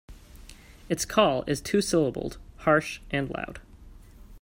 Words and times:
Its 0.89 1.05
call 1.05 1.43
is 1.45 1.61
two-syllabled, 1.61 2.39
harsh 2.55 3.01
and 3.11 3.29
loud. 3.29 3.61